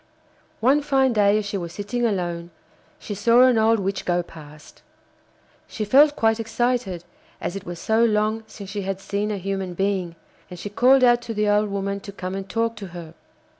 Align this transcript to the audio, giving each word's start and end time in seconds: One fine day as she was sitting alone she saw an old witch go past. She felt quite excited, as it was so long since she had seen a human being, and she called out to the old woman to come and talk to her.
One 0.61 0.81
fine 0.81 1.13
day 1.13 1.37
as 1.37 1.45
she 1.45 1.59
was 1.59 1.73
sitting 1.73 2.07
alone 2.07 2.49
she 2.97 3.13
saw 3.13 3.43
an 3.43 3.59
old 3.59 3.79
witch 3.79 4.03
go 4.03 4.23
past. 4.23 4.81
She 5.67 5.85
felt 5.85 6.15
quite 6.15 6.39
excited, 6.39 7.03
as 7.39 7.55
it 7.55 7.67
was 7.67 7.77
so 7.77 8.03
long 8.03 8.43
since 8.47 8.71
she 8.71 8.81
had 8.81 8.99
seen 8.99 9.29
a 9.29 9.37
human 9.37 9.75
being, 9.75 10.15
and 10.49 10.57
she 10.57 10.71
called 10.71 11.03
out 11.03 11.21
to 11.21 11.35
the 11.35 11.47
old 11.47 11.69
woman 11.69 11.99
to 11.99 12.11
come 12.11 12.33
and 12.33 12.49
talk 12.49 12.75
to 12.77 12.87
her. 12.97 13.13